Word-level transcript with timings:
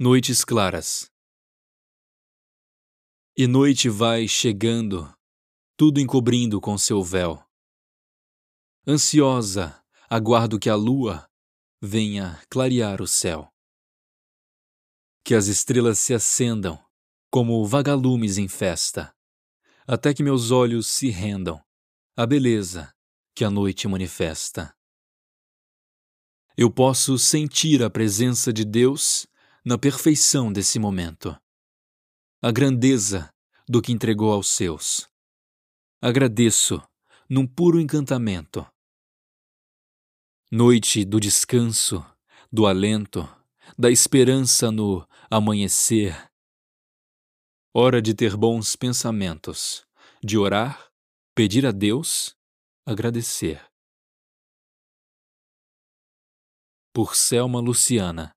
Noites 0.00 0.44
claras. 0.44 1.10
E 3.36 3.48
noite 3.48 3.88
vai 3.88 4.28
chegando, 4.28 5.12
tudo 5.76 5.98
encobrindo 5.98 6.60
com 6.60 6.78
seu 6.78 7.02
véu. 7.02 7.44
Ansiosa, 8.86 9.84
aguardo 10.08 10.56
que 10.56 10.70
a 10.70 10.76
lua 10.76 11.28
venha 11.82 12.40
clarear 12.48 13.02
o 13.02 13.08
céu. 13.08 13.52
Que 15.24 15.34
as 15.34 15.48
estrelas 15.48 15.98
se 15.98 16.14
acendam 16.14 16.80
como 17.28 17.66
vagalumes 17.66 18.38
em 18.38 18.46
festa, 18.46 19.12
até 19.84 20.14
que 20.14 20.22
meus 20.22 20.52
olhos 20.52 20.86
se 20.86 21.10
rendam 21.10 21.60
à 22.16 22.24
beleza 22.24 22.94
que 23.34 23.44
a 23.44 23.50
noite 23.50 23.88
manifesta. 23.88 24.72
Eu 26.56 26.70
posso 26.70 27.18
sentir 27.18 27.82
a 27.82 27.90
presença 27.90 28.52
de 28.52 28.64
Deus 28.64 29.26
na 29.68 29.76
perfeição 29.76 30.50
desse 30.50 30.78
momento. 30.78 31.38
A 32.40 32.50
grandeza 32.50 33.30
do 33.68 33.82
que 33.82 33.92
entregou 33.92 34.32
aos 34.32 34.48
seus. 34.48 35.06
Agradeço 36.00 36.80
num 37.28 37.46
puro 37.46 37.78
encantamento. 37.78 38.66
Noite 40.50 41.04
do 41.04 41.20
descanso, 41.20 42.02
do 42.50 42.66
alento, 42.66 43.28
da 43.78 43.90
esperança 43.90 44.70
no 44.70 45.06
amanhecer. 45.30 46.16
Hora 47.74 48.00
de 48.00 48.14
ter 48.14 48.38
bons 48.38 48.74
pensamentos, 48.74 49.86
de 50.24 50.38
orar, 50.38 50.90
pedir 51.34 51.66
a 51.66 51.72
Deus, 51.72 52.34
agradecer. 52.86 53.62
Por 56.90 57.14
Selma 57.14 57.60
Luciana 57.60 58.34